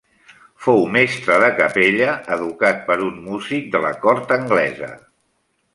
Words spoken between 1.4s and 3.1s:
de capella del fou educat per